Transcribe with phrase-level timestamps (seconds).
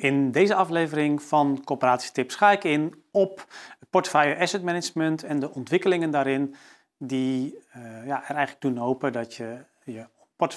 [0.00, 3.46] In deze aflevering van Coöperatietips ga ik in op
[3.90, 6.54] portefeuille asset management en de ontwikkelingen daarin
[6.98, 10.06] die uh, ja, er eigenlijk doen hopen dat je je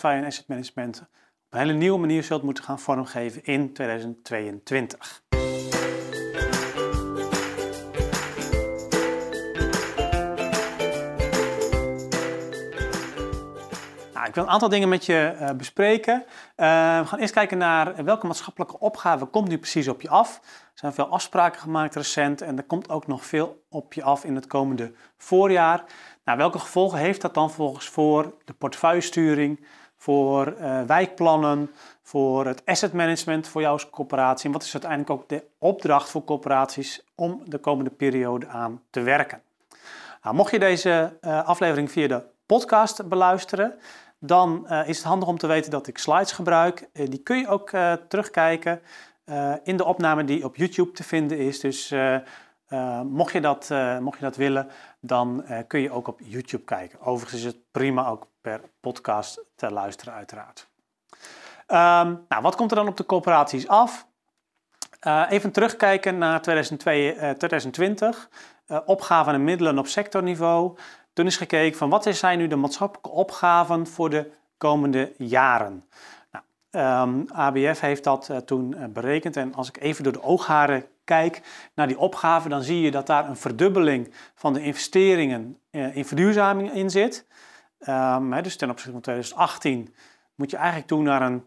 [0.01, 1.07] en asset management op
[1.49, 5.23] een hele nieuwe manier zult moeten gaan vormgeven in 2022.
[14.32, 16.13] Ik wil een aantal dingen met je uh, bespreken.
[16.13, 16.25] Uh,
[17.00, 20.39] we gaan eerst kijken naar welke maatschappelijke opgave komt nu precies op je af.
[20.43, 24.23] Er zijn veel afspraken gemaakt recent en er komt ook nog veel op je af
[24.23, 25.84] in het komende voorjaar.
[26.26, 29.66] Nou, welke gevolgen heeft dat dan volgens voor de portefeuillesturing,
[29.98, 31.71] voor uh, wijkplannen,
[32.02, 34.45] voor het asset management voor jou als coöperatie?
[34.45, 39.02] En wat is uiteindelijk ook de opdracht voor coöperaties om de komende periode aan te
[39.02, 39.41] werken?
[40.23, 43.79] Nou, mocht je deze aflevering via de podcast beluisteren,
[44.23, 46.89] dan uh, is het handig om te weten dat ik slides gebruik.
[46.93, 48.81] Uh, die kun je ook uh, terugkijken
[49.63, 51.59] in de opname die op YouTube te vinden is.
[51.59, 51.93] Dus
[53.03, 57.01] mocht, je dat, mocht je dat willen, dan kun je ook op YouTube kijken.
[57.01, 60.70] Overigens is het prima ook per podcast te luisteren uiteraard.
[61.68, 64.07] Um, nou, wat komt er dan op de coöperaties af?
[65.29, 68.29] even terugkijken naar 2002, 2020.
[68.85, 70.78] opgaven en middelen op sectorniveau.
[71.13, 75.84] Toen is gekeken van wat zijn nu de maatschappelijke opgaven voor de komende jaren.
[76.31, 80.23] Nou, ehm, ABF heeft dat uh, toen uh, berekend en als ik even door de
[80.23, 81.41] oogharen kijk
[81.75, 86.06] naar die opgaven, dan zie je dat daar een verdubbeling van de investeringen uh, in
[86.06, 87.25] verduurzaming in zit.
[87.79, 89.94] Hè, dus ten opzichte van 2018
[90.35, 91.44] moet je eigenlijk toe naar een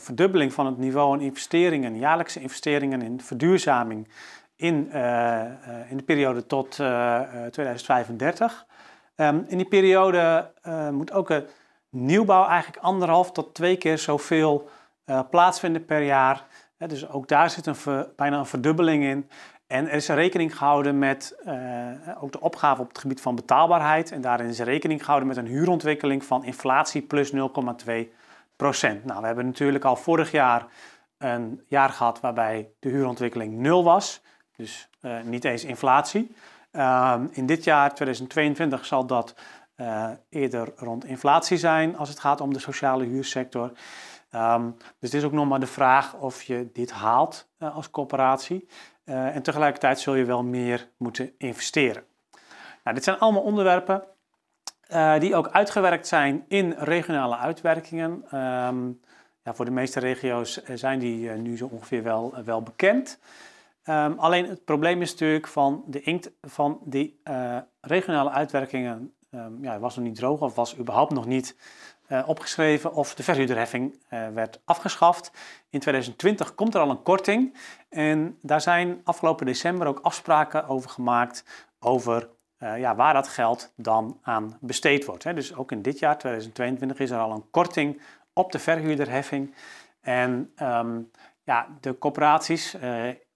[0.00, 4.08] verdubbeling van het niveau aan investeringen, jaarlijkse investeringen in verduurzaming
[4.56, 4.92] in,
[5.88, 8.66] in de periode tot 2035.
[9.16, 11.46] Um, in die periode uh, moet ook de
[11.88, 14.68] nieuwbouw eigenlijk anderhalf tot twee keer zoveel
[15.06, 16.44] uh, plaatsvinden per jaar.
[16.76, 19.28] Dus ook daar zit een bijna een verdubbeling in.
[19.66, 21.36] En er is rekening gehouden met
[22.20, 24.12] ook de opgave op het gebied van betaalbaarheid.
[24.12, 27.38] En daarin is rekening gehouden met een huurontwikkeling van inflatie plus 0,2
[28.56, 29.04] procent.
[29.04, 30.66] Nou, we hebben natuurlijk al vorig jaar
[31.18, 34.22] een jaar gehad waarbij de huurontwikkeling nul was.
[34.56, 34.88] Dus
[35.22, 36.34] niet eens inflatie.
[36.74, 39.34] Ehm, in dit jaar, 2022, zal dat
[39.76, 43.72] uh, eerder rond inflatie zijn als het gaat om de sociale huursector.
[44.34, 47.90] Um, dus het is ook nog maar de vraag of je dit haalt uh, als
[47.90, 48.68] coöperatie.
[49.04, 52.02] Uh, en tegelijkertijd zul je wel meer moeten investeren.
[52.84, 54.02] Nou, dit zijn allemaal onderwerpen
[55.18, 58.10] die ook uitgewerkt zijn in regionale uitwerkingen.
[58.12, 59.00] Um,
[59.42, 63.18] ja, voor de meeste regio's zijn die nu zo ongeveer wel, wel bekend.
[63.88, 69.58] Um, alleen het probleem is natuurlijk van de inkt van die uh, regionale uitwerkingen um,
[69.62, 71.56] ja, was nog niet droog of was überhaupt nog niet
[72.08, 75.30] uh, opgeschreven of de verhuurderheffing uh, werd afgeschaft.
[75.70, 77.56] In 2020 komt er al een korting
[77.88, 81.44] en daar zijn afgelopen december ook afspraken over gemaakt
[81.78, 82.28] over
[82.58, 85.24] ja, waar dat geld dan aan besteed wordt.
[85.24, 85.34] Hè.
[85.34, 88.00] Dus ook in dit jaar, 2022, is er al een korting
[88.32, 89.54] op de verhuurderheffing.
[90.00, 91.10] En um,
[91.42, 92.76] ja, de corporaties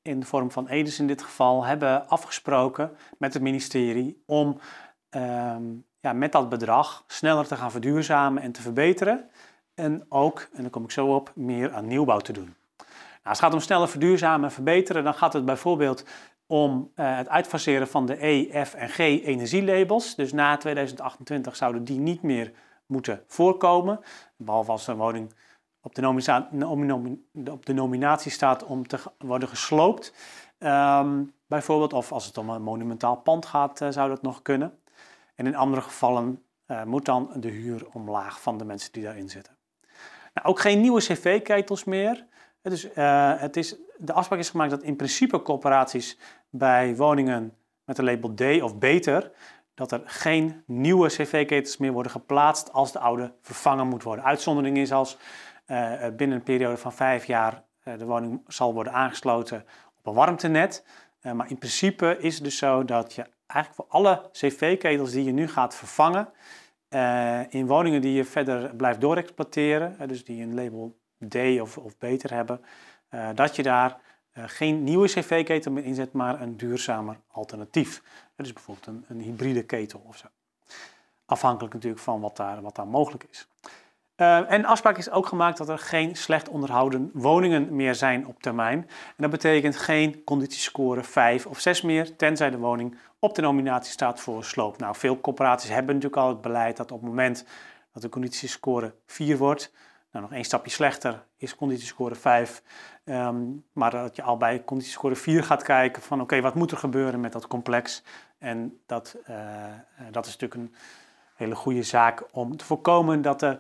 [0.09, 4.61] in de vorm van Edes in dit geval, hebben afgesproken met het ministerie om
[5.11, 5.63] ehm,
[6.01, 9.31] ja, met dat bedrag sneller te gaan verduurzamen en te verbeteren.
[9.75, 12.55] En ook, en daar kom ik zo op, meer aan nieuwbouw te doen.
[12.77, 12.87] Nou,
[13.23, 16.05] als het gaat om sneller verduurzamen en verbeteren, dan gaat het bijvoorbeeld
[16.47, 20.15] om uh, het uitfaseren van de E, F en G energielabels.
[20.15, 22.53] Dus na 2028 zouden die niet meer
[22.87, 24.01] moeten voorkomen,
[24.37, 25.33] behalve als een woning
[25.89, 25.95] op
[27.33, 30.15] de, op de nominatie staat om te worden gesloopt.
[30.59, 34.79] Ehm, bijvoorbeeld, of als het om een monumentaal pand gaat, uh, zou dat nog kunnen.
[35.35, 39.29] En in andere gevallen uh, moet dan de huur omlaag van de mensen die daarin
[39.29, 39.57] zitten.
[40.35, 42.27] Nou, ook geen nieuwe cv-ketels meer.
[42.63, 42.89] Dus,
[43.39, 46.19] het is, de afspraak is gemaakt dat in principe corporaties
[46.51, 49.31] bij woningen met een label D of beter,
[49.79, 54.25] dat er geen nieuwe cv-ketels meer worden geplaatst als de oude vervangen moet worden.
[54.25, 55.17] Uitzondering is als
[56.17, 59.65] binnen een periode van vijf jaar uh, de woning zal worden aangesloten
[59.99, 60.85] op een warmtenet.
[61.33, 65.33] Maar in principe is het dus zo dat je eigenlijk voor alle cv-ketels die je
[65.33, 66.29] nu gaat vervangen,
[67.51, 70.99] in woningen die je verder blijft doorexploiteren, dus die een label
[71.29, 72.61] D of, of beter hebben,
[73.35, 74.01] dat je daar
[74.33, 78.03] geen nieuwe cv-ketel meer inzet, maar een duurzamer alternatief.
[78.37, 80.27] dus bijvoorbeeld een, een hybride ketel of zo.
[81.25, 83.49] Afhankelijk natuurlijk van wat daar, wat daar mogelijk is.
[84.21, 88.43] Uh, en afspraak is ook gemaakt dat er geen slecht onderhouden woningen meer zijn op
[88.43, 88.79] termijn.
[88.79, 93.93] En dat betekent geen conditiescore 5 of 6 meer, tenzij de woning op de nominatie
[93.93, 94.79] staat voor sloop.
[94.79, 97.45] Nou, veel corporaties hebben natuurlijk al het beleid dat op het moment
[97.93, 99.73] dat de conditiescore 4 wordt,
[100.13, 102.63] Nou, nog één stapje slechter is conditiescore 5.
[103.05, 103.43] Ehm,
[103.73, 107.21] maar dat je al bij conditiescore 4 gaat kijken van oké, wat moet er gebeuren
[107.21, 108.03] met dat complex?
[108.39, 109.17] En dat,
[110.11, 110.75] dat is natuurlijk een
[111.35, 113.59] hele goede zaak om te voorkomen dat er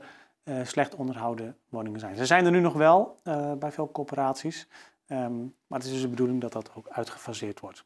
[0.62, 2.16] slecht onderhouden woningen zijn.
[2.16, 3.20] Ze zijn er nu nog wel
[3.58, 4.68] bij veel corporaties.
[5.06, 7.84] Ehm, maar het is dus de bedoeling dat dat ook uitgefaseerd wordt.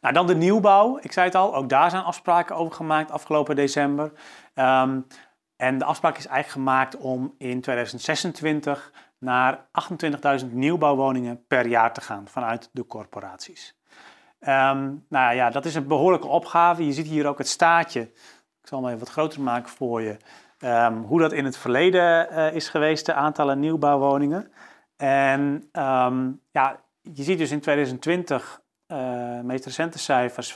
[0.00, 0.98] Nou, dan de nieuwbouw.
[1.00, 4.12] Ik zei het al, ook daar zijn afspraken over gemaakt afgelopen december.
[4.54, 5.00] Ehm,
[5.56, 12.00] en de afspraak is eigenlijk gemaakt om in 2026 naar 28.000 nieuwbouwwoningen per jaar te
[12.00, 13.74] gaan vanuit de corporaties.
[14.40, 16.86] Um, nou ja, dat is een behoorlijke opgave.
[16.86, 18.00] Je ziet hier ook het staatje.
[18.60, 20.16] Ik zal hem even wat groter maken voor je.
[21.04, 24.50] Hoe dat in het verleden uh, is geweest, de aantallen nieuwbouwwoningen.
[24.96, 30.54] En um, ja, je ziet dus in 2020, uh, meest recente cijfers,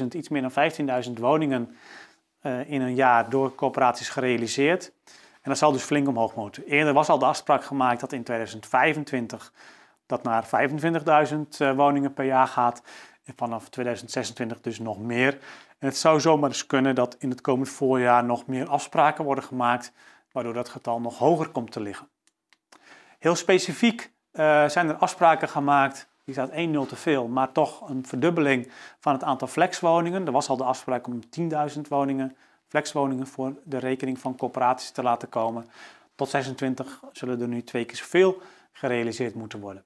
[0.00, 1.76] 15.000, iets meer dan 15.000 woningen
[2.42, 4.92] uh, in een jaar door corporaties gerealiseerd.
[5.42, 6.64] En dat zal dus flink omhoog moeten.
[6.64, 9.52] Eerder was al de afspraak gemaakt dat in 2025
[10.06, 10.44] dat naar
[11.32, 12.82] 25.000 uh, woningen per jaar gaat.
[13.24, 15.38] En vanaf 2026 dus nog meer.
[15.80, 19.92] Het zou zomaar eens kunnen dat in het komend voorjaar nog meer afspraken worden gemaakt,
[20.32, 22.08] waardoor dat getal nog hoger komt te liggen.
[23.18, 26.52] Heel specifiek uh, zijn er afspraken gemaakt, die staat 1-0
[26.88, 30.26] te veel, maar toch een verdubbeling van het aantal flexwoningen.
[30.26, 31.20] Er was al de afspraak om
[31.74, 32.36] 10.000 woningen,
[32.68, 35.70] flexwoningen voor de rekening van corporaties te laten komen.
[36.14, 38.42] Tot 26 zullen er nu twee keer zoveel
[38.72, 39.84] gerealiseerd moeten worden.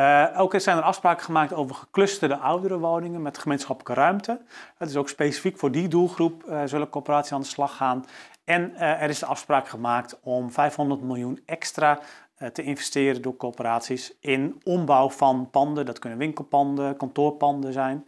[0.00, 4.40] Uh, ook zijn er afspraken gemaakt over geclusterde oudere woningen met gemeenschappelijke ruimte.
[4.76, 8.04] Het is ook specifiek voor die doelgroep uh, zullen corporaties aan de slag gaan.
[8.44, 11.98] En uh, er is de afspraak gemaakt om 500 miljoen extra
[12.34, 15.86] eh, te investeren door corporaties in ombouw van panden.
[15.86, 18.04] Dat kunnen winkelpanden, kantoorpanden zijn,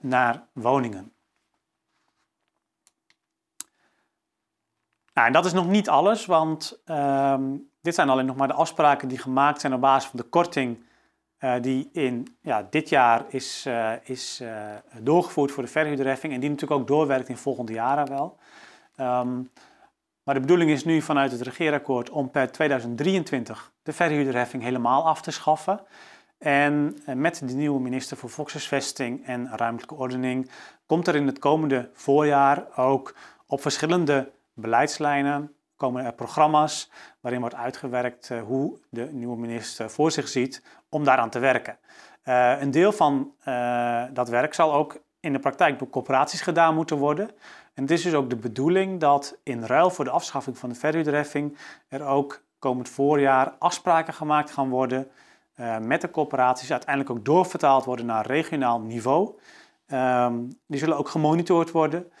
[0.00, 1.12] naar woningen.
[5.12, 7.34] Nou, en dat is nog niet alles, want uh,
[7.80, 10.84] dit zijn alleen nog maar de afspraken die gemaakt zijn op basis van de korting
[11.44, 13.68] uh, die in ja, dit jaar is,
[14.02, 14.42] is
[15.00, 18.38] doorgevoerd voor de verhuurderheffing en die natuurlijk ook doorwerkt in volgende jaren wel.
[19.00, 19.50] Um,
[20.24, 25.22] maar de bedoeling is nu vanuit het regeerakkoord om per 2023 de verhuurderheffing helemaal af
[25.22, 25.80] te schaffen.
[26.38, 30.50] En eh, met de nieuwe minister voor Volkshuisvesting en Ruimtelijke Ordening
[30.86, 33.14] komt er in het komende voorjaar ook
[33.46, 36.90] op verschillende beleidslijnen komen er programma's
[37.20, 41.78] waarin wordt uitgewerkt eh, hoe de nieuwe minister voor zich ziet om daaraan te werken.
[42.24, 46.74] Uh, een deel van uh, dat werk zal ook in de praktijk door corporaties gedaan
[46.74, 47.30] moeten worden.
[47.74, 50.74] En het is dus ook de bedoeling dat in ruil voor de afschaffing van de
[50.74, 55.10] verhuurderheffing er ook komend voorjaar afspraken gemaakt gaan worden
[55.80, 59.38] met de corporaties, uiteindelijk ook doorvertaald worden naar regionaal niveau.
[59.86, 62.12] Um, die zullen ook gemonitord worden.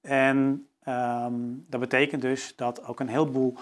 [0.00, 3.54] En um, dat betekent dus dat ook een heleboel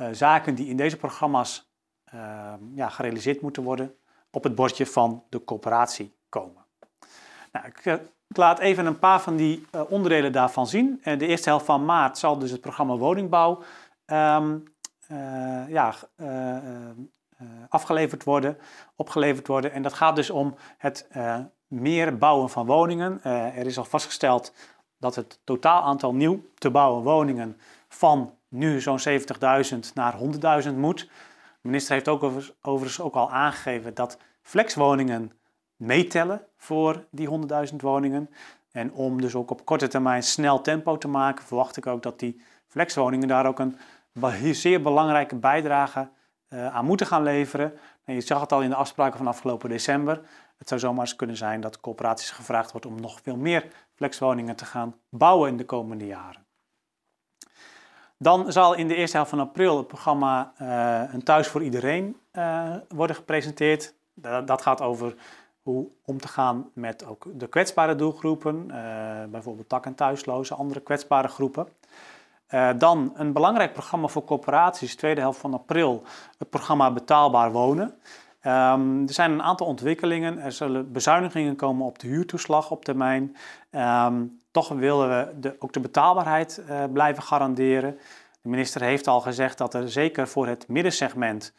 [0.00, 1.72] uh, zaken die in deze programma's
[2.14, 3.94] uh, ja, gerealiseerd moeten worden,
[4.30, 6.64] op het bordje van de corporatie komen.
[7.52, 7.94] Nou, ik eh,
[8.28, 11.00] ik laat even een paar van die uh, onderdelen daarvan zien.
[11.02, 13.62] De eerste helft van maart zal dus het programma woningbouw
[14.06, 14.44] uh,
[15.68, 15.94] ja,
[17.68, 18.58] afgeleverd worden,
[18.96, 19.72] opgeleverd worden.
[19.72, 21.08] En dat gaat dus om het
[21.66, 23.22] meer bouwen van woningen.
[23.22, 24.52] er is al vastgesteld
[24.98, 27.56] dat het totaal aantal nieuw te bouwen woningen
[27.88, 30.14] van nu zo'n 70.000 naar
[30.64, 30.98] 100.000 moet.
[30.98, 32.22] De minister heeft ook
[32.62, 35.32] overigens ook al aangegeven dat flexwoningen
[35.76, 37.28] meetellen voor die
[37.70, 38.30] 100.000 woningen.
[38.72, 42.18] En om dus ook op korte termijn snel tempo te maken, verwacht ik ook dat
[42.18, 43.76] die flexwoningen daar ook een
[44.52, 46.08] zeer belangrijke bijdrage
[46.48, 47.78] uh, aan moeten gaan leveren.
[48.04, 50.20] En je zag het al in de afspraken van afgelopen december.
[50.56, 53.66] Het zou zomaar eens kunnen zijn dat coöperaties gevraagd wordt om nog veel meer
[53.98, 56.46] flexwoningen te gaan bouwen in de komende jaren.
[58.18, 62.16] Dan zal in de eerste helft van april het programma uh, Een Thuis voor Iedereen
[62.32, 63.94] uh, worden gepresenteerd.
[64.44, 65.14] Dat gaat over
[65.62, 68.74] hoe om te gaan met ook de kwetsbare doelgroepen, uh,
[69.28, 71.68] bijvoorbeeld dak- en thuislozen, andere kwetsbare groepen.
[72.76, 76.02] Dan een belangrijk programma voor corporaties, tweede helft van april,
[76.38, 77.94] het programma Betaalbaar Wonen.
[78.48, 80.38] Um, er zijn een aantal ontwikkelingen.
[80.38, 83.36] Er zullen bezuinigingen komen op de huurtoeslag op termijn.
[83.70, 87.98] Um, toch willen we de, ook de betaalbaarheid uh, blijven garanderen.
[88.42, 91.54] De minister heeft al gezegd dat er zeker voor het middensegment,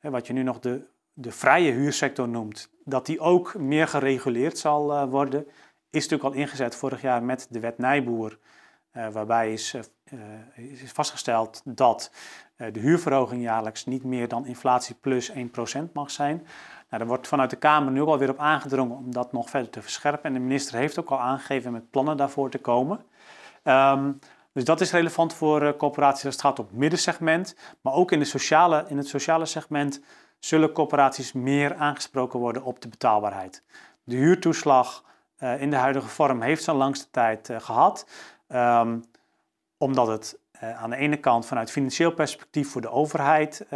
[0.00, 4.92] wat je nu nog de de vrije huursector noemt, dat die ook meer gereguleerd zal
[4.92, 5.46] uh, worden,
[5.90, 8.38] is natuurlijk al ingezet vorig jaar met de wet Nijboer,
[8.92, 9.74] uh, waarbij is,
[10.54, 12.10] is, vastgesteld dat
[12.72, 15.34] de huurverhoging jaarlijks niet meer dan inflatie plus 1%
[15.92, 16.36] mag zijn.
[16.36, 16.44] Nou,
[16.88, 19.82] daar wordt vanuit de Kamer nu ook alweer op aangedrongen om dat nog verder te
[19.82, 20.22] verscherpen.
[20.22, 23.00] En de minister heeft ook al aangegeven met plannen daarvoor te komen.
[23.64, 24.18] Um,
[24.52, 27.56] Dus dat is relevant voor uh, corporaties als het gaat op het middensegment.
[27.80, 30.00] Maar ook in, de sociale, in het sociale segment
[30.38, 33.62] zullen corporaties meer aangesproken worden op de betaalbaarheid.
[34.04, 35.04] De huurtoeslag
[35.38, 38.06] uh, in de huidige vorm heeft zo'n langste tijd gehad.
[38.48, 39.04] Um,
[39.76, 43.66] omdat het aan de ene kant vanuit financieel perspectief voor de overheid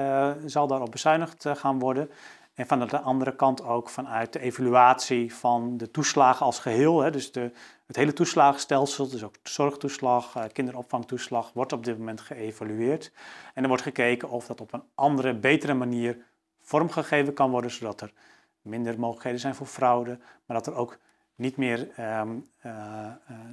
[0.47, 2.11] zal daarop bezuinigd gaan worden.
[2.55, 7.01] En van de andere kant ook vanuit de evaluatie van de toeslagen als geheel.
[7.01, 7.53] Hè, dus de,
[7.87, 13.13] het hele toeslagenstelsel, dus ook zorgtoeslag, kinderopvangtoeslag, wordt op dit moment geëvalueerd.
[13.55, 16.25] En er wordt gekeken of dat op een andere, betere manier
[16.61, 18.13] vormgegeven kan worden, zodat er
[18.63, 20.99] minder mogelijkheden zijn voor fraude, maar dat er ook
[21.35, 22.23] niet meer uh,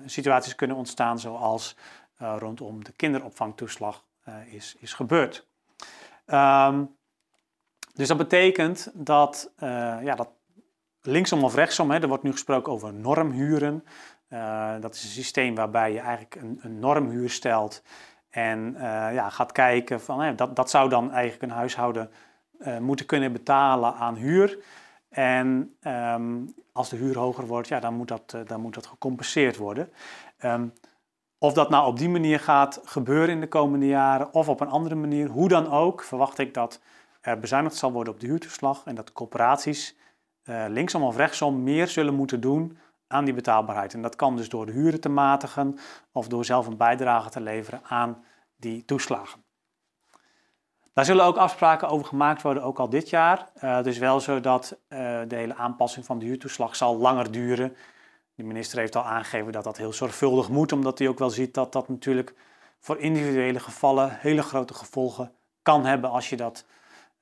[0.06, 1.75] situaties kunnen ontstaan zoals
[2.38, 4.06] rondom de kinderopvangtoeslag
[4.46, 5.48] is, is gebeurd.
[6.25, 6.96] Um,
[7.94, 9.70] dus dat betekent dat, uh,
[10.03, 10.30] ja, dat
[11.01, 13.84] linksom of rechtsom, hè, er wordt nu gesproken over normhuren.
[14.80, 17.84] Dat is een systeem waarbij je eigenlijk een, een normhuur stelt
[18.30, 18.75] en
[19.13, 22.12] ja, gaat kijken van hè, dat, dat zou dan eigenlijk een huishouden
[22.80, 24.60] moeten kunnen betalen aan huur.
[25.10, 29.58] En um, als de huur hoger wordt, ja, dan, moet dat, dan moet dat gecompenseerd
[29.58, 29.94] worden.
[30.46, 30.74] Um,
[31.44, 34.70] of dat nou op die manier gaat gebeuren in de komende jaren of op een
[34.70, 36.80] andere manier, hoe dan ook, verwacht ik dat
[37.22, 39.96] er bezuinigd zal worden op de huurtoeslag en dat corporaties
[40.44, 43.94] uh, linksom of rechtsom meer zullen moeten doen aan die betaalbaarheid.
[43.94, 45.78] En dat kan dus door de huren te matigen
[46.12, 48.24] of door zelf een bijdrage te leveren aan
[48.56, 49.44] die toeslagen.
[50.94, 53.50] Daar zullen ook afspraken over gemaakt worden, ook al dit jaar.
[53.56, 54.98] Uh, het is wel zo dat uh,
[55.28, 57.76] de hele aanpassing van de huurtoeslag zal langer duren.
[58.36, 61.54] De minister heeft al aangegeven dat dat heel zorgvuldig moet, omdat hij ook wel ziet
[61.54, 62.34] dat dat natuurlijk
[62.80, 66.66] voor individuele gevallen hele grote gevolgen kan hebben als je dat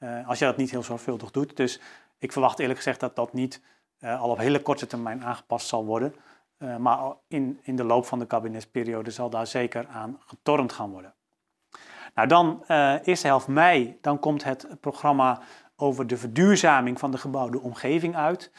[0.03, 1.57] uh, als je dat niet heel zorgvuldig doet.
[1.57, 1.79] Dus
[2.17, 3.61] ik verwacht eerlijk gezegd dat dat niet
[3.99, 6.15] uh, al op hele korte termijn aangepast zal worden.
[6.57, 10.91] Uh, maar in, in de loop van de kabinetsperiode zal daar zeker aan getornd gaan
[10.91, 11.13] worden.
[12.15, 12.63] Nou, dan
[13.03, 15.41] eerste helft mei, dan komt het programma
[15.75, 18.51] over de verduurzaming van de gebouwde omgeving uit.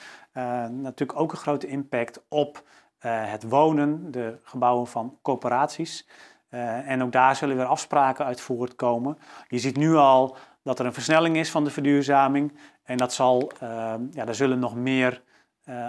[0.71, 2.63] Natuurlijk ook een grote impact op
[2.99, 6.09] het wonen, de gebouwen van coöperaties.
[6.85, 9.19] en ook daar zullen weer afspraken uit voortkomen.
[9.49, 12.59] Je ziet nu al dat er een versnelling is van de verduurzaming.
[12.83, 13.51] En dat zal,
[14.11, 15.23] ja, daar zullen nog meer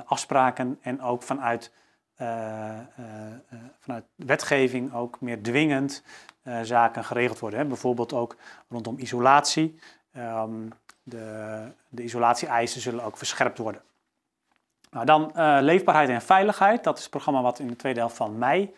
[0.05, 1.73] afspraken en ook vanuit,
[2.21, 2.79] uh,
[3.79, 6.03] vanuit wetgeving ook meer dwingend
[6.61, 7.59] zaken geregeld worden.
[7.59, 7.65] Hè.
[7.65, 8.35] Bijvoorbeeld ook
[8.69, 9.79] rondom isolatie.
[10.17, 10.69] Um,
[11.03, 13.81] de, de isolatie-eisen zullen ook verscherpt worden.
[14.93, 15.31] Nou, dan
[15.63, 16.83] leefbaarheid en veiligheid.
[16.83, 18.73] Dat is het programma wat in de tweede helft van mei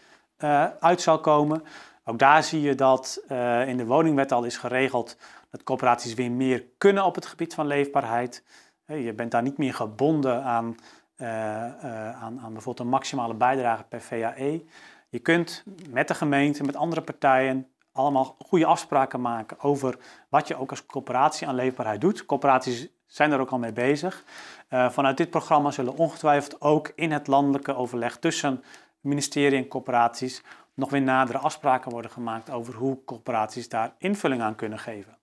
[0.80, 1.64] uit zal komen.
[2.04, 3.22] Ook daar zie je dat
[3.68, 5.18] in de woningwet al is geregeld
[5.52, 8.44] dat coöperaties weer meer kunnen op het gebied van leefbaarheid.
[8.86, 10.76] Je bent daar niet meer gebonden aan,
[11.18, 14.64] aan, aan bijvoorbeeld een maximale bijdrage per VAE.
[15.10, 19.98] Je kunt met de gemeente, met andere partijen, allemaal goede afspraken maken over
[20.30, 22.26] wat je ook als coöperatie aan leefbaarheid doet.
[22.26, 24.24] Coöperaties zijn er ook al mee bezig.
[24.70, 28.64] Uh, vanuit dit programma zullen ongetwijfeld ook in het landelijke overleg tussen
[29.00, 30.44] ministerie en coöperaties
[30.74, 35.18] nog weer nadere afspraken worden gemaakt over hoe coöperaties daar invulling aan kunnen geven.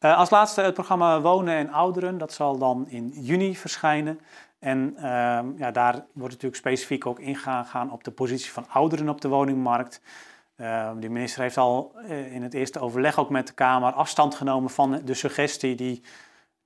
[0.00, 2.18] Uh, als laatste het programma Wonen en Ouderen.
[2.18, 4.20] Dat zal dan in juni verschijnen.
[4.58, 5.02] En uh,
[5.56, 10.00] ja, daar wordt natuurlijk specifiek ook ingegaan op de positie van ouderen op de woningmarkt.
[10.56, 14.34] Uh, de minister heeft al eh, in het eerste overleg ook met de Kamer afstand
[14.34, 16.02] genomen van de suggestie die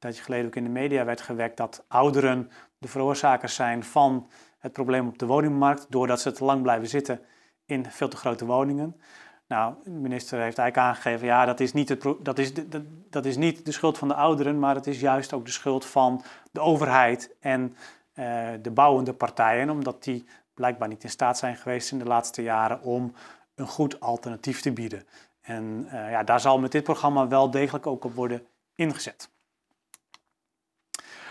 [0.01, 4.73] tijdje geleden ook in de media werd gewekt dat ouderen de veroorzakers zijn van het
[4.73, 7.21] probleem op de woningmarkt doordat ze te lang blijven zitten
[7.65, 9.01] in veel te grote woningen.
[9.47, 13.25] Nou, de minister heeft eigenlijk aangegeven, ja, dat is niet, het, dat is de, dat
[13.25, 16.23] is niet de schuld van de ouderen, maar het is juist ook de schuld van
[16.51, 17.77] de overheid en
[18.15, 22.43] uh, de bouwende partijen, omdat die blijkbaar niet in staat zijn geweest in de laatste
[22.43, 23.15] jaren om
[23.55, 25.07] een goed alternatief te bieden.
[25.41, 29.31] En uh, ja, daar zal met dit programma wel degelijk ook op worden ingezet.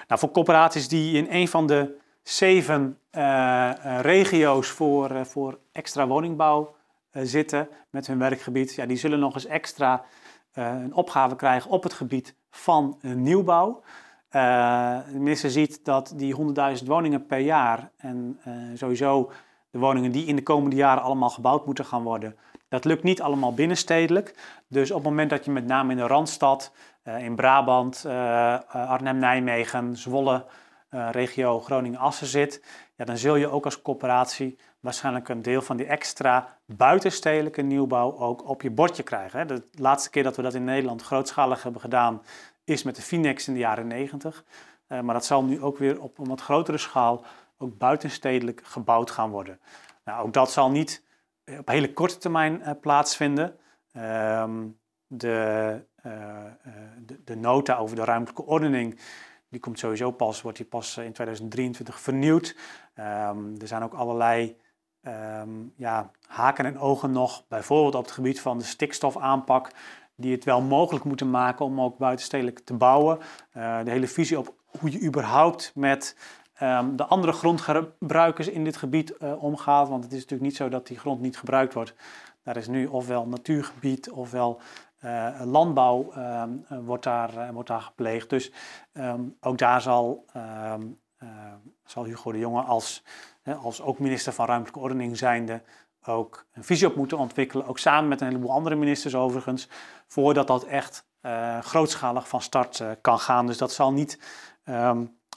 [0.10, 6.76] Nou, voor corporaties die in een van de zeven uh, regio's voor, voor extra woningbouw
[7.12, 10.04] eh, zitten met hun werkgebied, ja, die zullen nog eens extra
[10.54, 13.82] een opgave krijgen op het gebied van nieuwbouw.
[14.30, 16.36] De minister ziet dat die
[16.82, 18.40] 100.000 woningen per jaar en
[18.74, 19.32] sowieso
[19.72, 22.36] de woningen die in de komende jaren allemaal gebouwd moeten gaan worden,
[22.70, 24.36] dat lukt niet allemaal binnenstedelijk.
[24.68, 26.72] Dus op het moment dat je met name in de Randstad,
[27.18, 28.06] in Brabant,
[28.72, 30.46] Arnhem, Nijmegen, Zwolle,
[30.90, 32.64] regio Groningen-Assen zit,
[32.96, 38.18] ja, dan zul je ook als corporatie waarschijnlijk een deel van die extra buitenstedelijke nieuwbouw
[38.18, 39.48] ook op je bordje krijgen.
[39.48, 42.22] De laatste keer dat we dat in Nederland grootschalig hebben gedaan
[42.64, 44.44] is met de Finex in de jaren 90.
[44.88, 47.26] Uh, maar dat zal nu ook weer op een wat grotere schaal
[47.58, 49.60] ook buitenstedelijk gebouwd gaan worden.
[50.04, 51.06] Nou, ook dat zal niet
[51.60, 53.56] op hele korte termijn plaatsvinden.
[53.92, 54.68] Ehm,
[55.08, 55.86] de,
[57.06, 59.00] de, de, nota over de ruimtelijke ordening,
[59.50, 62.56] die komt sowieso pas, wordt die pas in 2023 vernieuwd.
[62.94, 64.58] Ehm, er zijn ook allerlei
[65.02, 69.72] Ehm, ja, haken en ogen nog, bijvoorbeeld op het gebied van de stikstofaanpak,
[70.16, 73.20] die het wel mogelijk moeten maken om ook buitenstedelijk te bouwen.
[73.54, 76.18] De hele visie op hoe je überhaupt met
[76.62, 79.90] um, de andere grondgebruikers in dit gebied omgaat.
[79.90, 81.94] Want het is natuurlijk niet zo dat die grond niet gebruikt wordt.
[82.44, 84.62] Daar is nu ofwel natuurgebied ofwel
[85.06, 88.30] uh, landbouw um, wordt, daar, wordt daar gepleegd.
[88.30, 88.52] Dus
[89.40, 90.26] ook daar zal,
[91.84, 93.04] zal Hugo de Jonge als
[93.58, 95.62] als ook minister van Ruimtelijke Ordening zijnde
[96.06, 97.66] ook een visie op moeten ontwikkelen.
[97.66, 99.70] Ook samen met een heleboel andere ministers overigens.
[100.08, 101.08] Voordat dat echt
[101.62, 103.46] grootschalig van start kan gaan.
[103.46, 104.20] Dus dat zal niet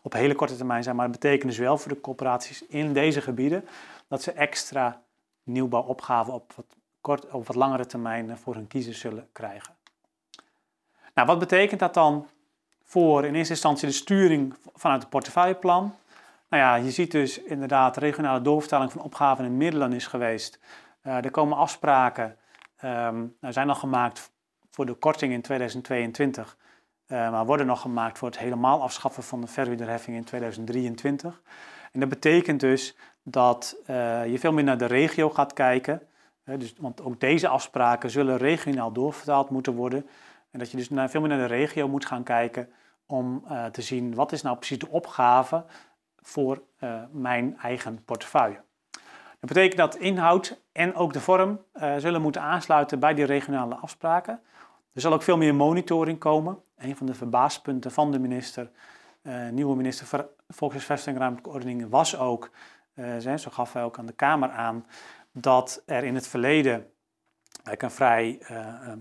[0.03, 0.97] op hele korte termijn zijn.
[0.97, 3.69] Maar het betekent dus wel voor de corporaties in deze gebieden.
[4.09, 5.03] Dat ze extra
[5.43, 9.75] nieuwbouwopgaven op wat, kort, op wat langere termijn eh, voor hun kiezers zullen krijgen.
[11.15, 12.29] Nou, wat betekent dat dan
[12.85, 15.95] voor in eerste instantie de sturing vanuit het portefeuilleplan?
[16.49, 20.59] Nou ja, je ziet dus inderdaad regionale doorvertaling van opgaven en middelen is geweest.
[21.03, 22.37] Uh, er komen afspraken,
[22.85, 24.31] um, nou zijn al gemaakt
[24.71, 26.57] voor de korting in 2022,
[27.07, 31.43] uh, eh, maar worden nog gemaakt voor het helemaal afschaffen van de verhuurderheffing in 2023.
[31.93, 33.77] En dat betekent dus dat
[34.27, 36.03] je veel meer naar de regio gaat kijken.
[36.45, 40.07] Dus, want ook deze afspraken zullen regionaal doorvertaald moeten worden.
[40.51, 42.69] En dat je dus naar, veel meer naar de regio moet gaan kijken
[43.07, 45.65] om te zien wat is nou precies de opgave
[46.23, 48.61] voor uh, mijn eigen portefeuille.
[49.41, 53.75] Dat betekent dat inhoud en ook de vorm uh, zullen moeten aansluiten bij die regionale
[53.75, 54.41] afspraken.
[54.93, 56.59] Er zal ook veel meer monitoring komen.
[56.77, 58.71] Een van de verbaaspunten van de minister,
[59.51, 62.51] nieuwe minister Volkshuisvesting en Ruimtelijke was ook,
[63.37, 64.87] zo gaf hij ook aan de Kamer aan,
[65.33, 66.87] dat er in het verleden
[67.63, 68.41] een vrij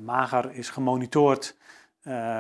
[0.01, 1.57] mager is gemonitord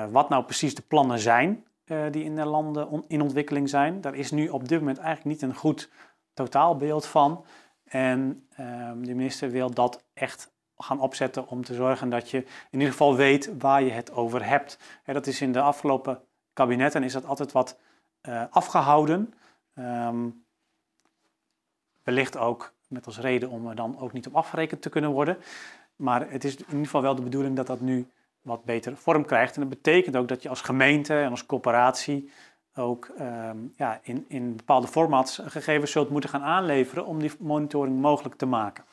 [0.09, 1.65] wat nou precies de plannen zijn
[2.11, 4.01] die in de landen in ontwikkeling zijn.
[4.01, 5.89] Daar is nu op dit moment eigenlijk niet een goed
[6.33, 7.45] totaalbeeld van.
[7.83, 12.79] En ehm, de minister wil dat echt gaan opzetten om te zorgen dat je in
[12.79, 14.79] ieder geval weet waar je het over hebt.
[15.05, 16.21] dat is in de afgelopen
[16.53, 17.79] kabinetten is dat altijd wat
[18.49, 19.33] afgehouden.
[19.75, 20.45] Um,
[22.03, 25.37] wellicht ook met als reden om er dan ook niet op afgerekend te kunnen worden.
[25.95, 28.07] Maar het is in ieder geval wel de bedoeling dat dat nu
[28.41, 29.55] wat beter vorm krijgt.
[29.55, 32.31] En dat betekent ook dat je als gemeente en als corporatie
[32.75, 38.01] ook ehm, ja, in, in bepaalde formats gegevens zult moeten gaan aanleveren om die monitoring
[38.01, 38.83] mogelijk te maken.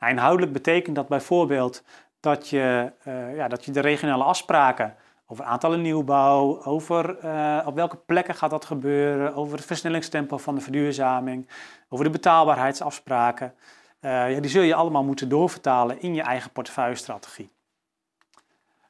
[0.00, 1.82] Nou, inhoudelijk betekent dat bijvoorbeeld
[2.20, 4.94] dat je, uh, ja, dat je de regionale afspraken
[5.26, 10.54] over aantallen nieuwbouw, over uh, op welke plekken gaat dat gebeuren, over het versnellingstempo van
[10.54, 11.48] de verduurzaming,
[11.88, 13.54] over de betaalbaarheidsafspraken,
[14.00, 17.50] uh, ja, die zul je allemaal moeten doorvertalen in je eigen portefeuillestrategie.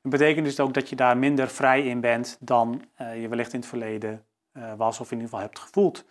[0.03, 3.53] Dat betekent dus ook dat je daar minder vrij in bent dan uh, je wellicht
[3.53, 4.25] in het verleden
[4.77, 6.05] was of in ieder geval hebt gevoeld.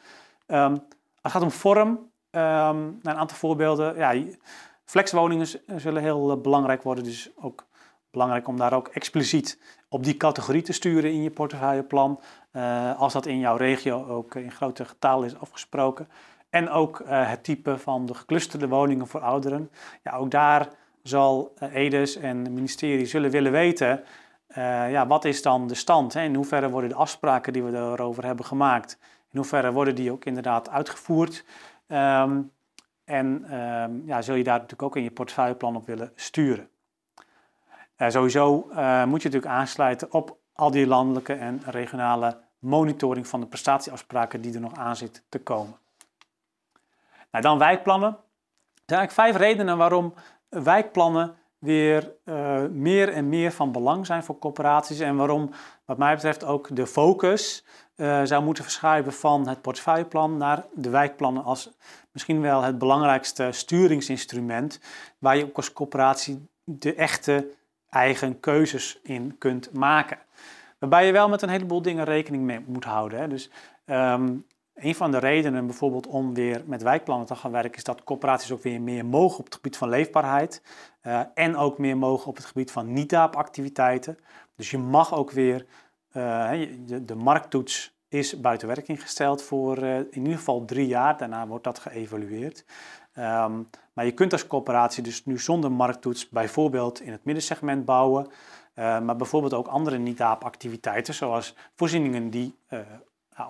[0.47, 0.79] Als
[1.21, 3.95] het gaat om vorm, um, een aantal voorbeelden.
[3.97, 4.23] Ja,
[4.83, 7.65] flexwoningen zullen heel belangrijk worden, dus ook
[8.15, 12.19] belangrijk om daar ook expliciet op die categorie te sturen in je portefeuilleplan.
[12.97, 16.07] als dat in jouw regio ook in grote getalen is afgesproken.
[16.49, 19.71] En ook het type van de geclusterde woningen voor ouderen.
[20.03, 20.69] Ja, ook daar
[21.07, 24.03] zal eh, EDES en het ministerie zullen willen weten,
[24.89, 26.13] ja, wat is dan de stand?
[26.13, 26.21] Hè?
[26.21, 28.97] In hoeverre worden de afspraken die we erover hebben gemaakt,
[29.31, 31.45] in hoeverre worden die ook inderdaad uitgevoerd?
[31.87, 32.51] Um,
[33.03, 36.69] en um, ja, zul je daar natuurlijk ook in je portefeuilleplan op willen sturen.
[37.97, 43.39] Uh, sowieso uh, moet je natuurlijk aansluiten op al die landelijke en regionale monitoring van
[43.39, 45.77] de prestatieafspraken die er nog aan zitten te komen.
[47.31, 48.09] Nou, dan wijkplannen.
[48.09, 50.13] Er zijn eigenlijk vijf redenen waarom
[50.49, 55.49] wijkplannen weer uh, meer en meer van belang zijn voor corporaties en waarom,
[55.85, 57.65] wat mij betreft, ook de focus
[58.23, 61.69] zou moeten verschuiven van het portefeuilleplan naar de wijkplannen als
[62.11, 64.79] misschien wel het belangrijkste sturingsinstrument
[65.17, 67.47] waar je ook als corporatie de echte
[67.95, 70.17] eigen keuzes in kunt maken.
[70.79, 73.19] Waarbij je wel met een heleboel dingen rekening mee moet houden.
[73.19, 73.27] Hè.
[73.27, 73.49] Dus
[73.85, 78.03] um, een van de redenen bijvoorbeeld om weer met wijkplannen te gaan werken, is dat
[78.03, 80.61] corporaties ook weer meer mogen op het gebied van leefbaarheid.
[81.03, 84.17] Uh, en ook meer mogen op het gebied van niet-daap-activiteiten.
[84.55, 85.65] Dus je mag ook weer,
[86.13, 86.51] uh,
[86.85, 91.17] de, de, markttoets is buiten werking gesteld voor uh, in ieder geval drie jaar.
[91.17, 92.65] Daarna wordt dat geëvalueerd.
[93.17, 98.27] Um, maar je kunt als corporatie dus nu zonder markttoets bijvoorbeeld in het middensegment bouwen.
[98.75, 102.55] maar bijvoorbeeld ook andere niet-daap-activiteiten, zoals voorzieningen die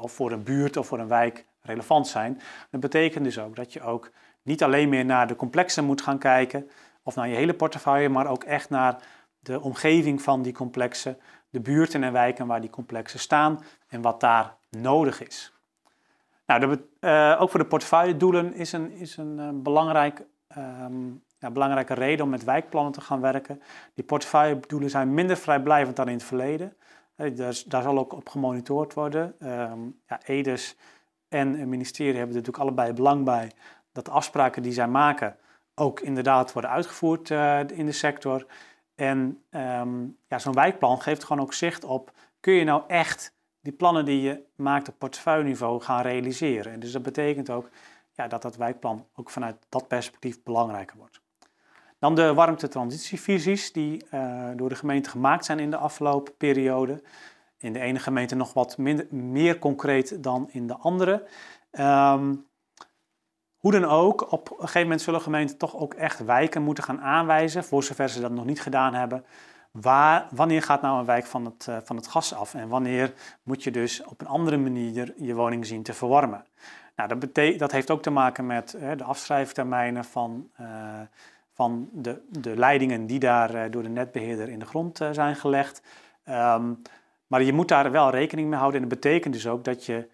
[0.02, 2.42] of voor een buurt of voor een wijk relevant zijn.
[2.72, 6.18] Dat betekent dus ook dat je ook niet alleen meer naar de complexen moet gaan
[6.18, 6.70] kijken
[7.04, 8.98] of naar je hele portefeuille, maar ook echt naar
[9.40, 11.18] de omgeving van die complexen,
[11.50, 13.64] de buurten en wijken waar die complexen staan
[13.96, 15.54] en wat daar nodig is.
[16.46, 20.26] Nou, de, uh, ook voor de portefeuilledoelen is een, is een uh, belangrijk,
[20.58, 23.62] um, ja, belangrijke reden om met wijkplannen te gaan werken.
[23.94, 26.76] Die portefeuilledoelen zijn minder vrijblijvend dan in het verleden.
[27.18, 29.36] Uh, daar, daar, zal ook op gemonitord worden.
[29.40, 30.78] Um, ja, EDES
[31.28, 33.52] en het ministerie hebben er natuurlijk allebei belang bij
[33.92, 35.38] dat de afspraken die zij maken
[35.76, 37.30] ook inderdaad worden uitgevoerd
[37.72, 38.46] in de sector.
[38.96, 43.35] En um, ja, zo'n wijkplan geeft gewoon ook zicht op, kun je nou echt
[43.66, 46.72] die plannen die je maakt op portefeuilleniveau gaan realiseren.
[46.72, 47.70] En dus dat betekent ook
[48.14, 51.22] ja, dat dat wijkplan ook vanuit dat perspectief belangrijker wordt.
[52.00, 57.04] Dan de warmtetransitievisies die uh, door de gemeente gemaakt zijn in de afgelopen periode.
[57.58, 61.28] In de ene gemeente nog wat minder, meer concreet dan in de andere.
[61.72, 62.46] Um,
[63.56, 67.02] hoe dan ook, op een gegeven moment zullen gemeenten toch ook echt wijken moeten gaan
[67.02, 69.26] aanwijzen, voor zover ze dat nog niet gedaan hebben.
[69.82, 73.14] Waar, wanneer gaat nou een wijk van het, uh, van het gas af en wanneer
[73.44, 76.46] moet je dus op een andere manier je woning zien te verwarmen?
[76.96, 80.68] Nou, dat, dat heeft ook te maken met uh, de afschrijftermijnen van, uh,
[81.54, 85.82] van de, de leidingen die daar door de netbeheerder in de grond zijn gelegd.
[86.30, 86.82] Um,
[87.28, 90.10] maar je moet daar wel rekening mee houden en dat betekent dus ook dat je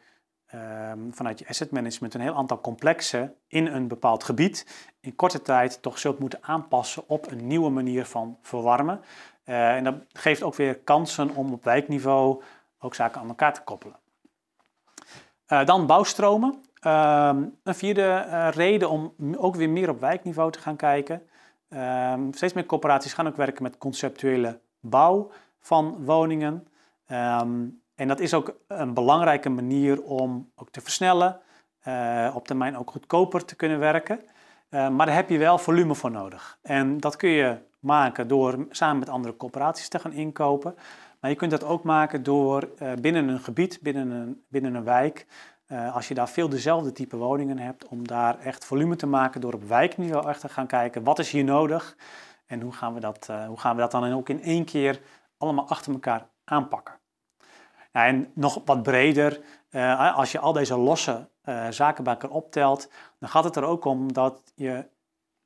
[0.91, 5.41] um, vanuit je asset management een heel aantal complexen in een bepaald gebied in korte
[5.41, 9.02] tijd toch zult moeten aanpassen op een nieuwe manier van verwarmen.
[9.51, 12.43] Uh, en dat geeft ook weer kansen om op wijkniveau
[12.79, 13.95] ook zaken aan elkaar te koppelen.
[15.47, 16.63] Uh, dan bouwstromen.
[16.85, 21.27] Uh, een vierde uh, reden om ook weer meer op wijkniveau te gaan kijken.
[21.69, 26.67] Ehm, steeds meer corporaties gaan ook werken met conceptuele bouw van woningen.
[27.07, 31.39] Um, en dat is ook een belangrijke manier om ook te versnellen,
[32.33, 34.19] op termijn ook goedkoper te kunnen werken.
[34.69, 36.57] Maar daar heb je wel volume voor nodig.
[36.61, 40.76] En dat kun je maken door samen met andere corporaties te gaan inkopen.
[41.20, 44.84] Maar je kunt dat ook maken door uh, binnen een gebied, binnen een, binnen een
[44.84, 45.26] wijk,
[45.94, 49.54] als je daar veel dezelfde type woningen hebt, om daar echt volume te maken door
[49.54, 51.98] op wijkniveau echt te gaan kijken wat is hier nodig
[52.46, 55.02] en hoe gaan we dat, hoe gaan we dat dan ook in één keer
[55.38, 57.00] allemaal achter elkaar aanpakken.
[57.94, 59.41] Ja, en nog wat breder,
[60.15, 61.30] als je al deze losse
[61.70, 62.89] zaken optelt,
[63.20, 64.86] dan gaat het er ook om dat je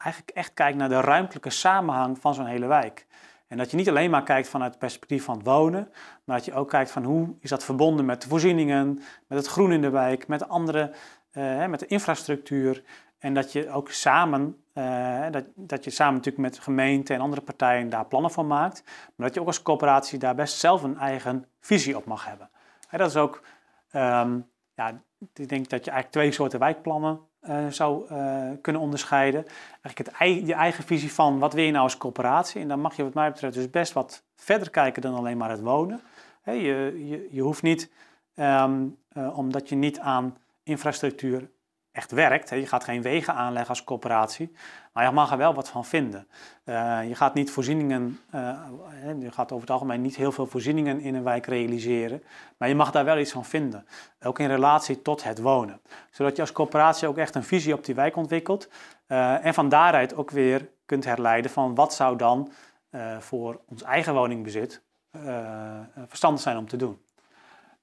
[0.06, 3.06] eigenlijk echt kijkt naar de ruimtelijke samenhang van zo'n hele wijk.
[3.48, 5.92] En dat je niet alleen maar kijkt vanuit het perspectief van het wonen,
[6.24, 9.48] maar dat je ook kijkt van hoe is dat verbonden met de voorzieningen, met het
[9.48, 10.92] groen in de wijk, met de andere,
[11.34, 12.84] uh, met de infrastructuur.
[13.18, 17.42] En dat je ook samen, uh, dat, dat je samen natuurlijk met gemeenten en andere
[17.42, 18.84] partijen daar plannen voor maakt.
[18.86, 22.50] Maar dat je ook als coöperatie daar best zelf een eigen visie op mag hebben.
[22.90, 23.42] En dat is ook,
[23.92, 25.02] um, ja,
[25.34, 29.46] ik denk dat je eigenlijk twee soorten wijkplannen uh, zou uh, kunnen onderscheiden.
[29.82, 32.62] Eigenlijk het, je eigen visie van wat wil je nou als coöperatie.
[32.62, 35.50] En dan mag je wat mij betreft dus best wat verder kijken dan alleen maar
[35.50, 36.02] het wonen.
[36.44, 36.54] Je,
[37.08, 37.92] je, je hoeft niet,
[38.36, 38.98] um,
[39.34, 41.50] omdat je niet aan infrastructuur
[41.96, 42.50] echt werkt.
[42.50, 44.52] Je gaat geen wegen aanleggen als coöperatie,
[44.94, 46.28] maar je mag er wel wat van vinden.
[46.66, 48.60] Uh, je gaat niet voorzieningen, uh,
[49.20, 52.24] je gaat over het algemeen niet heel veel voorzieningen in een wijk realiseren,
[52.58, 53.86] maar je mag daar wel iets van vinden.
[54.24, 55.80] Ook in relatie tot het wonen.
[56.12, 58.70] Zodat je als coöperatie ook echt een visie op die wijk ontwikkelt
[59.08, 62.52] uh, en van daaruit ook weer kunt herleiden van wat zou dan
[63.20, 64.82] voor ons eigen woningbezit
[66.08, 67.02] verstandig zijn om te doen.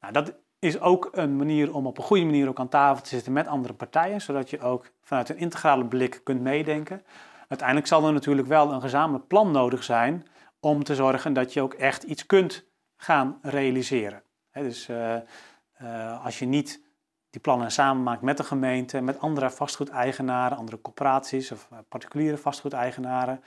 [0.01, 3.09] Nou, dat is ook een manier om op een goede manier ook aan tafel te
[3.09, 7.03] zitten met andere partijen, zodat je ook vanuit een integrale blik kunt meedenken.
[7.49, 10.27] Uiteindelijk zal er natuurlijk wel een gezamenlijk plan nodig zijn
[10.61, 12.65] om te zorgen dat je ook echt iets kunt
[12.97, 14.23] gaan realiseren.
[14.53, 15.15] dus uh,
[15.83, 16.83] uh, als je niet
[17.31, 23.43] die plannen samen maakt met de gemeente, met andere vastgoedeigenaren, andere corporaties of particuliere vastgoedeigenaren,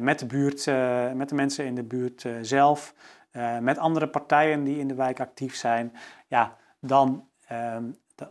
[0.00, 0.66] met de buurt,
[1.14, 2.94] met de mensen in de buurt zelf,
[3.32, 7.76] uh, met andere partijen die in de wijk actief zijn, ja, dan, uh,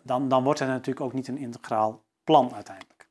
[0.03, 3.07] dan, dan wordt het natuurlijk ook niet een integraal plan uiteindelijk.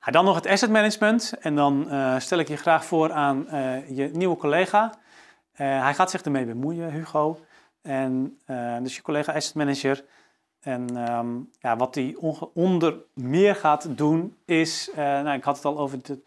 [0.00, 1.32] dan nog het asset management.
[1.40, 3.46] En dan uh, stel ik je graag voor aan
[3.94, 4.94] je nieuwe collega.
[5.52, 7.38] hij gaat zich ermee bemoeien, Hugo.
[7.82, 8.38] En,
[8.82, 10.04] dus je collega asset manager.
[10.60, 12.16] En um, ja, wat hij
[12.54, 16.22] onder meer gaat doen is, nou, ik had het al over de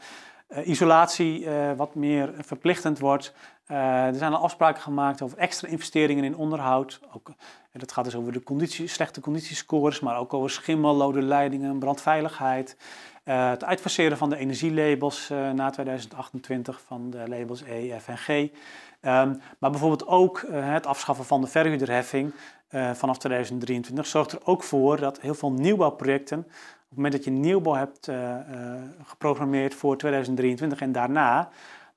[0.63, 3.34] isolatie, wat meer verplichtend wordt.
[3.71, 6.99] Uh, er zijn al afspraken gemaakt over extra investeringen in onderhoud.
[7.15, 7.36] Ook, en
[7.71, 11.79] eh, dat gaat dus over de conditie, slechte conditiescores, maar ook over schimmel, lode leidingen,
[11.79, 12.77] brandveiligheid.
[13.23, 18.27] Het uitfaseren van de energielabels na 2028 van de labels E, F en G.
[18.27, 22.34] Ehm, maar bijvoorbeeld ook het afschaffen van de verhuurderheffing
[22.93, 26.47] vanaf 2023 zorgt er ook voor dat heel veel nieuwbouwprojecten,
[26.95, 28.10] het moment dat je nieuwbouw hebt
[29.03, 31.49] geprogrammeerd voor 2023 en daarna,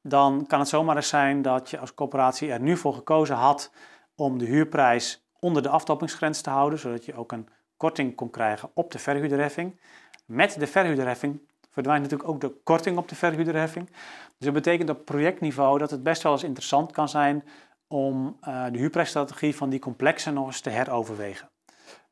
[0.02, 3.70] dan kan het zomaar eens zijn dat je als coöperatie er nu voor gekozen had
[4.14, 8.70] om de huurprijs onder de aftoppingsgrens te houden, zodat je ook een korting kon krijgen
[8.74, 9.80] op de verhuurderheffing.
[10.26, 13.87] Met de verhuurderheffing verdwijnt natuurlijk ook de korting op de verhuurderheffing.
[13.87, 17.44] Dus dat betekent op projectniveau dat het best wel eens interessant kan zijn
[17.88, 21.48] om uh, de huurprijsstrategie van die complexen nog eens te heroverwegen.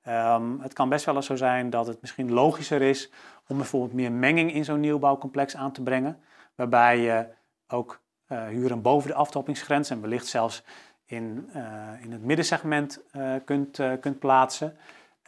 [0.09, 3.11] Um, het kan best wel eens zo zijn dat het misschien logischer is
[3.47, 6.21] om bijvoorbeeld meer menging in zo'n nieuwbouwcomplex aan te brengen,
[6.55, 7.27] waarbij je
[7.69, 10.63] ook uh, huren boven de aftoppingsgrens en wellicht zelfs
[11.05, 11.63] in, uh,
[12.01, 13.01] in het middensegment
[13.45, 14.77] kunt, kunt plaatsen.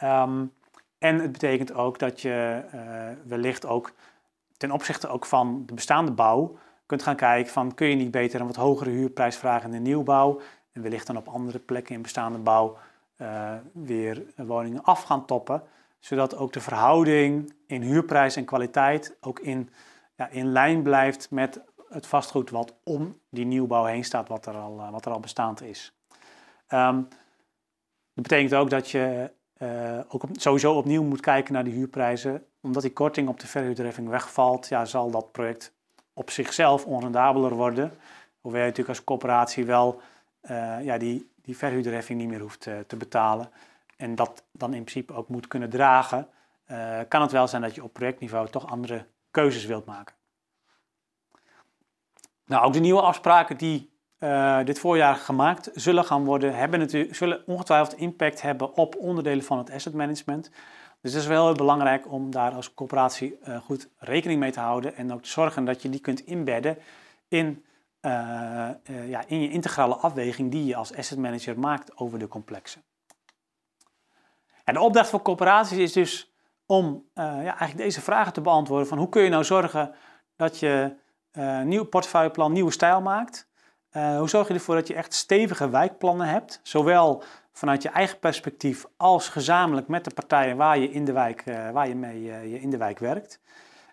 [0.03, 0.53] Um,
[0.99, 2.63] en het betekent ook dat je
[3.25, 3.93] wellicht ook
[4.57, 8.41] ten opzichte ook van de bestaande bouw kunt gaan kijken van kun je niet beter
[8.41, 10.41] een wat hogere huurprijs vragen in de nieuwbouw
[10.73, 12.77] en wellicht dan op andere plekken in bestaande bouw
[13.19, 15.63] uh, weer woningen af gaan toppen,
[15.99, 19.71] zodat ook de verhouding in huurprijs en kwaliteit ook in,
[20.17, 24.55] ja, in lijn blijft met het vastgoed wat om die nieuwbouw heen staat, wat er
[24.55, 25.93] al, uh, wat er al bestaand is.
[26.69, 27.09] Um,
[28.15, 32.45] dat betekent ook dat je uh, ook sowieso opnieuw moet kijken naar die huurprijzen.
[32.61, 35.73] Omdat die korting op de verhuurderheffing wegvalt, ja, zal dat project
[36.13, 37.93] op zichzelf onrendabeler worden.
[38.41, 40.01] Hoewel je natuurlijk als coöperatie wel
[40.83, 43.51] ja, die, die verhuurderheffing niet meer hoeft uh, te betalen.
[43.97, 46.29] En dat dan in principe ook moet kunnen dragen.
[47.09, 50.15] kan het wel zijn dat je op projectniveau toch andere keuzes wilt maken.
[52.45, 57.15] Nou, ook de nieuwe afspraken die uh, dit voorjaar gemaakt zullen gaan worden, hebben natuurlijk,
[57.15, 60.51] zullen ongetwijfeld impact hebben op onderdelen van het asset management.
[61.01, 64.61] Dus het is wel heel belangrijk om daar als coöperatie uh, goed rekening mee te
[64.61, 66.79] houden en ook te zorgen dat je die kunt inbedden
[67.29, 67.65] in,
[68.01, 68.71] uh,
[69.09, 72.83] ja, in je integrale afweging die je als asset manager maakt over de complexen.
[74.65, 76.33] En de opdracht voor coöperaties is dus
[76.67, 79.95] om ja, eigenlijk deze vragen te beantwoorden van hoe kun je nou zorgen
[80.37, 80.97] dat je
[81.65, 83.49] nieuw portefeuilleplan, nieuwe stijl maakt.
[83.91, 88.87] Hoe zorg je ervoor dat je echt stevige wijkplannen hebt, zowel vanuit je eigen perspectief
[88.97, 92.71] als gezamenlijk met de partijen waar je in de wijk, waar je mee je in
[92.71, 93.41] de wijk werkt?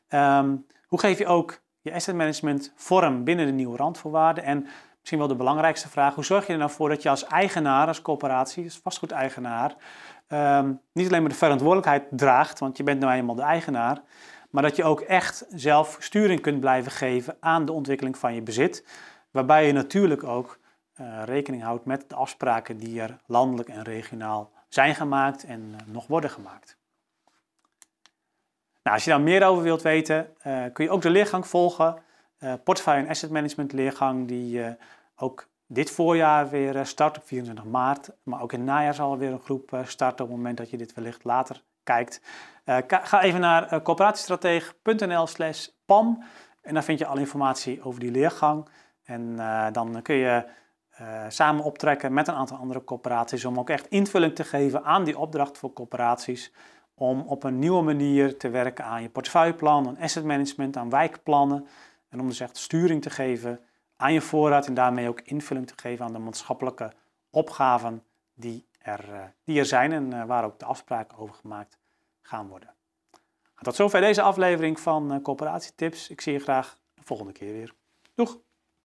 [0.09, 4.43] Um, hoe geef je ook je asset management vorm binnen de nieuwe randvoorwaarden?
[4.43, 4.67] En
[4.99, 7.87] misschien wel de belangrijkste vraag, hoe zorg je er nou voor dat je als eigenaar,
[7.87, 9.75] als coöperatie, als vastgoedeigenaar,
[10.27, 14.01] um, niet alleen maar de verantwoordelijkheid draagt, want je bent nou eenmaal de eigenaar,
[14.49, 18.41] maar dat je ook echt zelf sturing kunt blijven geven aan de ontwikkeling van je
[18.41, 18.85] bezit.
[19.31, 20.59] Waarbij je natuurlijk ook
[21.01, 25.93] uh, rekening houdt met de afspraken die er landelijk en regionaal zijn gemaakt en uh,
[25.93, 26.77] nog worden gemaakt.
[28.85, 32.03] Nou, als je daar meer over wilt weten, uh, kun je ook de leergang volgen.
[32.63, 34.75] Portfolio en Asset Management leergang die
[35.15, 38.09] ook dit voorjaar weer start op 24 maart.
[38.23, 40.69] Maar ook in het najaar zal er weer een groep starten op het moment dat
[40.69, 42.21] je dit wellicht later kijkt.
[42.87, 46.23] ga even naar coöperatiestratege.nl slash PAM
[46.65, 48.67] en daar vind je alle informatie over die leergang.
[49.03, 50.45] En uh, dan kun je
[51.01, 55.03] uh, samen optrekken met een aantal andere corporaties om ook echt invulling te geven aan
[55.03, 56.53] die opdracht voor corporaties.
[56.95, 61.67] Om op een nieuwe manier te werken aan je portefeuilleplan, asset management, aan wijkplannen.
[62.09, 63.59] En om dus echt sturing te geven
[63.95, 66.91] aan je voorraad en daarmee ook invulling te geven aan de maatschappelijke
[67.29, 68.03] opgaven
[68.33, 71.77] die er, uh, die er zijn en waar ook de afspraken over gemaakt
[72.21, 72.73] gaan worden.
[73.61, 76.09] Tot zover deze aflevering van Coöperatietips.
[76.09, 77.73] Ik zie je graag de volgende keer weer.
[78.15, 78.37] Doeg!